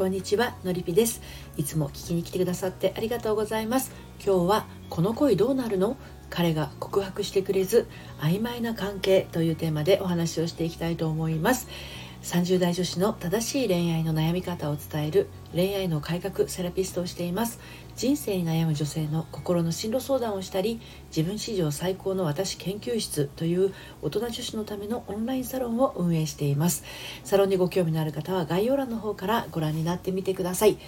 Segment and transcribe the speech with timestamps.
[0.00, 1.20] こんにちはのりぴです。
[1.58, 3.92] いつも聞きに来てくださってありがとうございます。
[4.24, 5.98] 今日はこの恋どうなるの？
[6.30, 7.86] 彼が告白してくれず
[8.18, 11.68] 曖昧な関係というテーマでお話をしていきたいと思います。
[12.22, 17.60] 30代女子の正しい恋愛の悩み方を伝える恋愛の改革セラピストをしています。
[17.96, 20.80] 人生に悩む女性の心の進路相談をしたり
[21.14, 26.84] 自分史上最高の私研究室という大人女子のためのオンラインサロンを運営しています。
[27.24, 30.78] サロンにご興味のある方は概要欄の方からご覧になってみてください、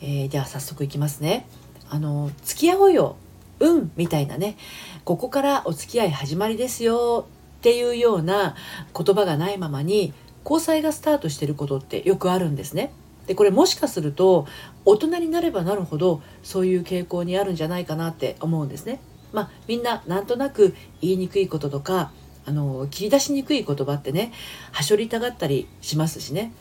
[0.00, 1.46] えー、では早速いきますね。
[1.88, 3.16] あの付き合おうよ
[3.60, 4.56] うんみたいなね。
[5.04, 7.26] ここからお付き合い始まりですよ
[7.58, 8.56] っていうような
[8.94, 10.12] 言葉がないままに
[10.44, 12.92] 交際がスタートしてることってよくあるんですね。
[13.26, 14.46] でこれもしかすると
[14.84, 19.00] 大人になればなるほどそういう傾向にあるんじゃないかなって思うんですね。
[19.32, 22.10] まあ、みんななんとなく言いにくいこととか
[22.44, 24.32] あの切り出しにくい言葉ってね
[24.72, 26.52] はしょりたがったりしますしね。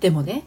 [0.00, 0.44] でもね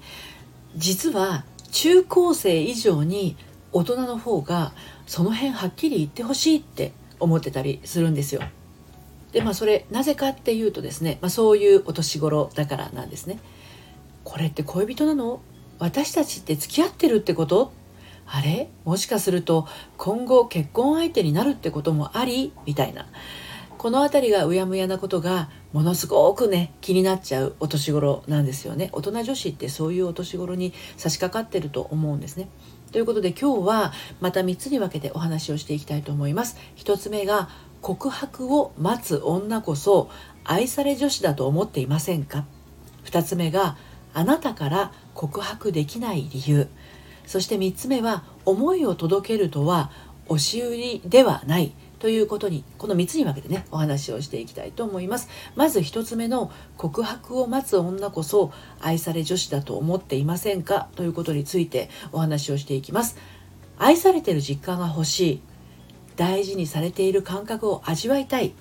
[0.75, 3.37] 実は中高生以上に
[3.71, 4.73] 大人の方が
[5.07, 8.41] その辺はっきり言ってほしいって思ってたりするんですよ。
[9.35, 13.37] でまあそれなぜかっていうとですね、まあ、そういうお年頃だからなんですね。
[14.23, 15.41] これって恋人なの？
[15.77, 17.73] 私たちって付き合ってるってこと？
[18.25, 18.69] あれ？
[18.85, 22.53] もしかすると今後結婚相手になるってこともあり？
[22.65, 23.07] みたいな。
[23.77, 28.89] この辺りがうやむやなことがものすごくね気になっちゃうお年頃なんですよね。
[28.93, 32.47] 大人女子ってそういうお年頃に差し掛かってると思うんですね。
[32.93, 33.91] ということで今日は
[34.21, 36.57] また3つに分けてお話をしていきたいと思います。
[36.77, 37.49] 1つ目が
[37.85, 40.09] 告白を待つ女こそ
[40.43, 42.43] 愛され女子だと思っていませんか
[43.03, 43.77] ？2つ目が
[44.11, 46.67] あなたから告白できない理由。
[47.27, 49.91] そして3つ目は思いを届けるとは
[50.25, 51.75] 押し売りではない。
[51.99, 55.29] ということにこの3つに分けてねお話をしていきたいと思います。
[55.55, 60.89] まず1つ目の告白を待つ女こそ愛され女子だと思っていませんか？
[60.95, 63.15] ということについてお話をしていきます。
[63.77, 65.41] 愛されてる実感が欲しい。
[66.15, 68.53] 大事にされている感覚を味わいたい。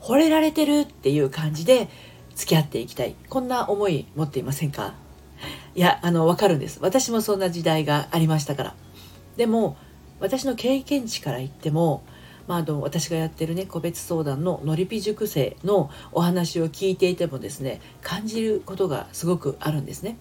[0.00, 1.88] 惚れられてるっていう感じで
[2.34, 3.14] 付き合っていきたい。
[3.28, 4.94] こんな思い持っていませんか？
[5.74, 6.78] いやあの分かるんです。
[6.82, 8.74] 私もそんな時代がありましたから。
[9.36, 9.76] でも
[10.20, 12.04] 私の経験値から言っても
[12.48, 20.16] まあ、あの私がやってるね個別相談ののりぴ塾生のお話を聞いていてもですね感じることがすごくあるんですね。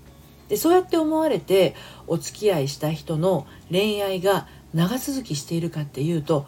[0.48, 6.46] でそうやって思われてお付き合いした人の恋愛が長続きしているかっていうと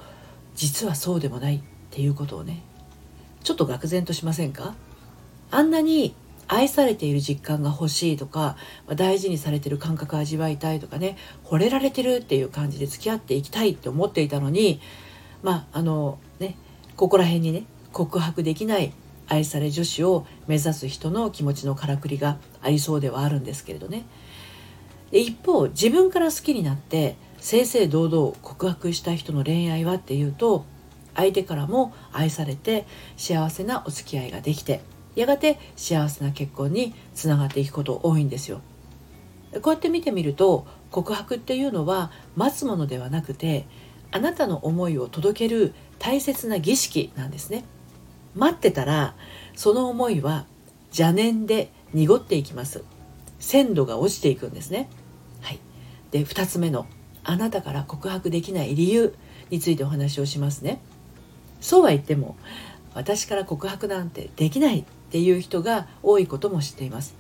[0.56, 1.62] 実はそうでもないっ
[1.92, 2.64] ていうことをね
[3.44, 4.76] ちょっと愕然としませんか？
[5.52, 6.16] あんなに
[6.48, 8.58] 愛されている実感が欲しいとか
[8.96, 14.80] 大事にされてる感覚を味わいたいとかね惚れられてるっていう感じで付き合っていきたいって思っていたのに
[15.42, 16.56] まああのね
[16.96, 18.94] ここら辺にね告白できない
[19.28, 24.06] 愛され女子を目指す人の気持ちのからくりがありそうではあるんですけれどね。
[25.12, 30.64] で一方自分から好きになって正々堂々告白した人の恋愛はっていうと
[31.14, 32.88] 相手からも愛されて
[33.18, 34.80] 幸せなお付き合いができて
[35.14, 38.62] やがて幸せな結婚につながっていくこと多いんですよ。
[39.62, 43.68] こうやって見てみると告白っていうのは待つものではなくて
[44.12, 47.66] あなたの思いを届ける大切な儀式なんですね。
[48.36, 49.16] 待ってたら
[49.54, 50.46] その思いは
[50.92, 52.86] 邪念で濁っていきます。
[53.38, 54.90] 鮮度が落ちていくんですね。
[55.42, 55.60] はい。
[56.12, 56.88] で2つ目の
[57.24, 59.14] あなたから告白できない理由
[59.50, 60.82] についてお話をしますね。
[61.62, 62.36] そうは言っても
[62.94, 67.16] 私から告白なんてできないっていう人が多いことも知っています。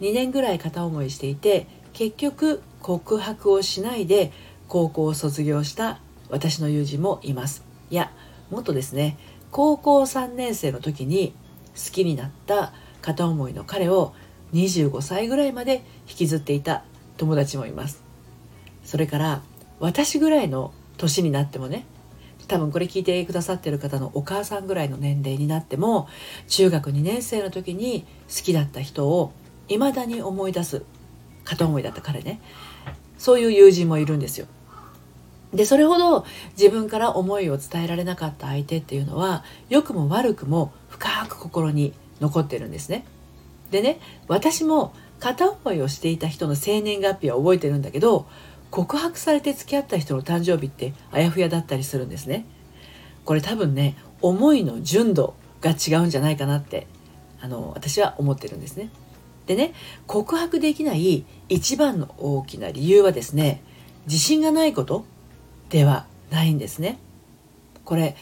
[0.00, 4.32] 2年ぐらい片思いしていて結局告白をしないで
[4.68, 7.64] 高校を卒業した私の友人もいます。
[7.90, 8.12] いや
[8.50, 9.16] もっとですね
[9.50, 11.34] 高校3年生の時に
[11.74, 14.14] 好きになった片思いの彼を
[14.52, 16.84] 25歳ぐらいまで引きずっていた
[17.16, 18.05] 友達もいます。
[18.86, 19.42] それから
[19.80, 21.84] 私ぐらいの年になってもね
[22.48, 26.08] 多分これ聞いてくださってる方のお母さんぐらいの年齢になっても
[26.46, 29.32] 中学2年生の時に好きだった人を
[29.68, 30.84] 未だに思い出す
[31.44, 32.40] 片思いだった彼ね
[33.18, 34.46] そういう友人もいるんですよ。
[35.54, 36.26] でそれほど
[36.58, 43.06] 自分から思いを伝えられなかった相手っていうのは良くも悪くも深く心に残ってるんですね。
[43.70, 43.98] でね
[44.28, 48.26] 私も片思いをしていた人の生年月日は覚えてるんだけど
[48.70, 52.44] 告白されて付き合った人の誕生日ってあやふやだったりするんですね。
[53.24, 56.86] これ多分ね思いの純度が違うんじゃないかなって
[57.40, 58.90] あの私は思ってるんですね。
[59.46, 59.74] でね
[60.06, 63.62] 告白できない一番の大きな理由はですね
[64.06, 65.04] 自信がないこと
[65.70, 66.98] ではないんですね。
[67.84, 68.16] これ、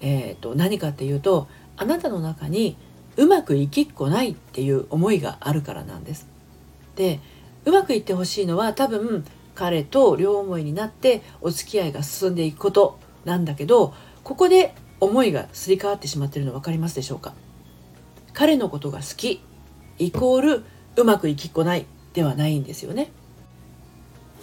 [0.00, 2.76] えー、と何かっていうとあなたの中に
[3.16, 6.26] うまくいきっこないっていう思いがあるからなんです。
[6.96, 7.20] で
[7.64, 9.24] うまくいってほしいのは多分
[9.58, 17.34] 彼と両思いになってお付き合いが進んでいくことなんだけどここで思いがすり替わってしまっているの分かりますでしょうか？
[18.34, 19.42] 彼のことが好き
[19.98, 20.64] イコール
[20.94, 23.10] うまくいきっこないではないんですよね。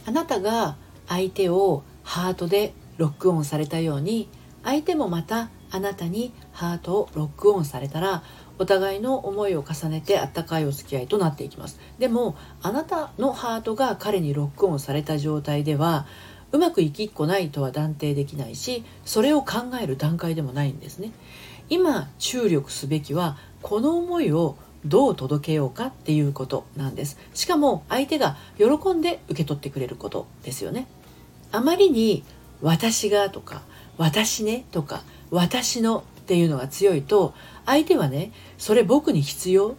[0.06, 0.76] あなたが
[1.08, 4.28] 相手をハートでロックオンされたように
[4.64, 8.24] 相手もまたあなたにハートをロックオンされたら
[8.58, 11.80] お互いの思いを重ねてあったかいお付き合いとなっていきます。
[12.00, 16.06] でもあなたのハートが彼にロックオンされた状態では
[16.52, 21.12] うまくいきっこないとは断定できないしそれを考える段階でもないんですね。
[21.70, 24.56] 今注力すべきはこの思いを
[24.86, 27.18] どう届けようかっていうことなんです。
[27.34, 30.88] しかも相手が喜んで受け取ってくれることですよね。
[31.52, 32.24] あまりに
[32.62, 33.64] 私がとか
[33.98, 37.36] 私ねとか私のっていうのが強いと
[37.68, 39.76] 相手はねそれ僕に必要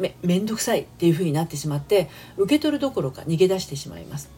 [0.00, 4.28] めめんどくさいっていう風になってしまって受け取るどころか逃げ出してしまいます。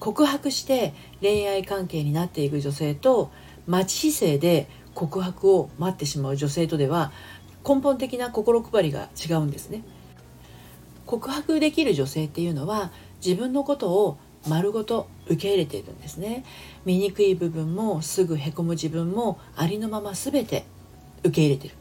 [0.00, 0.92] 告白して
[1.22, 3.30] 恋愛関係になっていく女性と
[3.66, 7.12] 待ち姿勢で告白を待ってしまう女性とでは
[7.66, 9.82] 根本的な心配りが違うんですね。
[11.06, 12.90] 告白できる女性っていうのは
[13.24, 16.44] 自分のことを丸ごと受け入れているんですね。
[16.84, 20.64] 醜い部分もすぐへこむ自分もありのまま全て
[21.22, 21.74] 受け入れてる。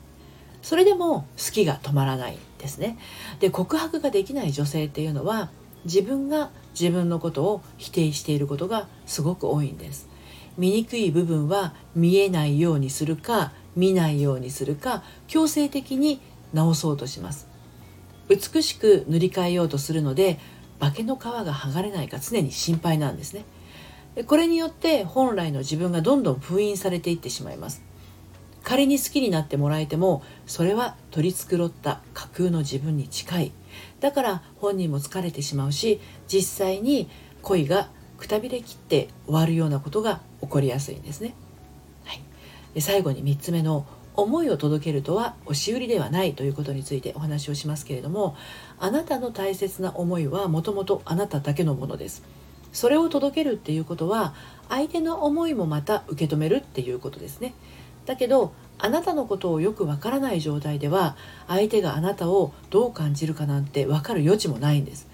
[0.62, 2.97] それでも好きが止まらないですね。
[3.39, 5.50] で告白ができない女性っていうのは
[5.85, 10.07] 自分が自分のことを否定していることがすごく多いんです。
[10.57, 16.21] 醜い部分は見えないようにするか見ないようにするか強制的に
[16.53, 17.47] 直そうとします。
[18.27, 20.39] 美しく塗り替えようとするので
[20.80, 23.45] 化けの皮が剥がれないか常に心配なんですね。
[24.16, 27.81] でこれによって本来の自分がどんどん封印されていってしまいます。
[28.63, 33.51] 仮に好きになってもらえてもそれは取り繕った架空の自分に近い。
[34.00, 37.10] だから本人も疲れてしまうし実際に
[37.42, 41.36] 恋がくたびれきって終わるようなことが起こりやすいんですね、
[42.06, 42.22] はい、
[42.74, 43.86] で最後に3つ目の
[44.17, 48.35] 思いを届けるとは押し売りではないということについてお話をしますけれども
[48.79, 52.23] あなたの大切な思いはもともとあなただけのものです。
[52.71, 54.33] それを届けるっていうことは
[54.67, 57.53] 相手の思いもまた受け止めるっていうことですね。
[58.06, 61.15] だけどあなたのことをよくわからない状態では
[61.47, 65.07] 相手があなたをどう感じるかなんて分かる余地もないんです。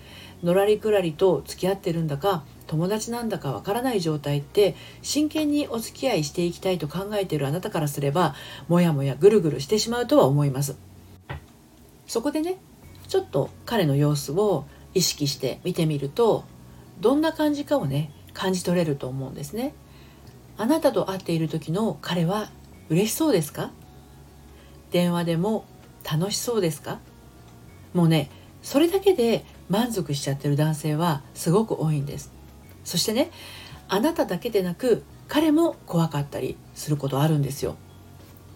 [0.43, 8.33] のらりくらりと付き合ってるんだか友達なんだかわからない状態って真剣にお付き合いしていきたいと考えているあなたからすれば
[8.69, 10.77] もやもやぐるぐるしてしまうとは思います。
[12.07, 12.55] そこでね
[13.09, 14.63] ちょっと彼の様子を
[14.93, 16.45] 意識して見てみると
[17.01, 19.73] どんな感じかをね感じ取れると思うんですね。
[20.57, 22.49] あなたと会っている時の彼は
[22.87, 23.71] 嬉しそうですか？
[24.91, 25.65] 電話でも
[26.09, 26.99] 楽しそうですか？
[27.93, 28.29] もうね
[28.61, 32.31] それだけで満足しちゃってる男性はすごく多いんです。
[32.83, 33.31] そしてね
[33.87, 37.75] あなただけでなく彼も怖かったりすることあるんですよ。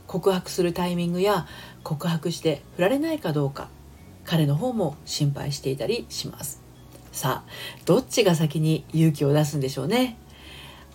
[0.07, 1.47] 告白するタイミングや
[1.83, 3.69] 告白して振られないかどうか
[4.23, 6.61] 彼の方も心配していたりします。
[7.11, 7.49] さあ
[7.85, 10.17] どっちが先に勇気を出すんでしょうね。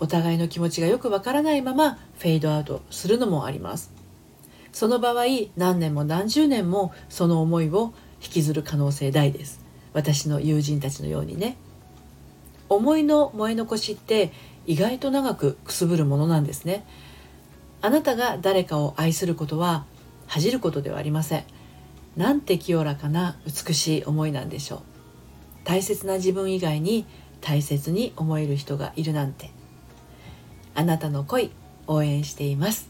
[0.01, 3.93] お互いの気持ちがよくわからないままフェードアウトするのもあります。
[4.73, 5.25] その場合
[5.57, 7.93] 何年も何十年もその思いを
[8.23, 9.61] 引きずる可能性大です。
[9.93, 11.57] 私の友人たちのようにね。
[12.71, 14.33] 思いの燃え残しって
[14.65, 16.87] 意外と長くくすぶるものなんですね。
[17.83, 19.85] あなたが誰かを愛することは
[20.27, 21.45] 恥じることではありません。
[22.17, 24.81] なんて清らかな美しい思いなんでしょう。
[25.65, 27.07] 大切な自分以外に
[27.41, 29.51] 大切に思える人がいるなんて。
[30.77, 31.51] あなたの恋
[31.89, 32.89] 応援しています。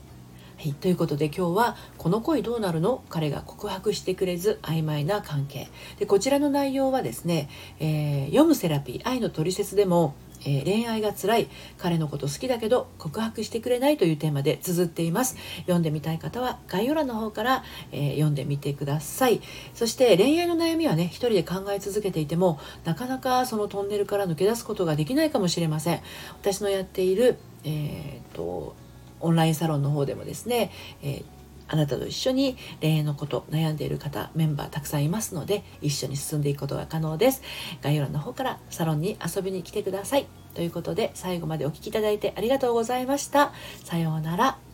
[0.60, 5.68] はい、ということで今日は「この恋どうなるの?」彼が告白してくれず曖昧な関係。
[5.98, 7.48] でこちらの内容はですね、
[7.78, 15.36] えー、読むセラピー愛のトリセツでもえー、恋愛が辛い彼のこと好きだけど告白してくれないというテーマで綴っています。
[15.60, 19.40] 読んでみたい方は概要欄の方から、えー、読んでみてください。
[19.74, 26.00] そして恋愛の悩みはね一人で考え続けていてもなかなかそのトンネルから抜け出すことができないかもしれません。
[26.42, 28.74] 私のやっているえーと
[29.20, 30.70] オンラインサロンの方でもですね、
[31.02, 31.24] えー、
[31.68, 37.42] あなたと一緒に恋愛のこと悩んでいる方メンバーたくさんいますので一緒に進んでいくことが可能です。
[37.82, 40.26] 概要欄の方からサロンに遊びに来てください。
[40.54, 43.52] ということで最後までお聴きいただいてありがとうございました。
[43.84, 44.69] さようなら。